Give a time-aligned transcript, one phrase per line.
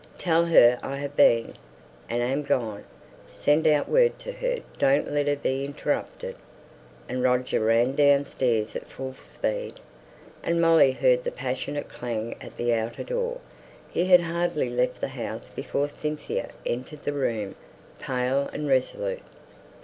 [0.17, 1.53] "Tell her I have been,
[2.09, 2.85] and am gone.
[3.29, 4.61] Send out word to her.
[4.79, 6.37] Don't let her be interrupted."
[7.07, 9.73] And Roger ran downstairs at full speed,
[10.41, 13.41] and Molly heard the passionate clang of the outer door.
[13.91, 17.53] He had hardly left the house before Cynthia entered the room,
[17.99, 19.21] pale and resolute.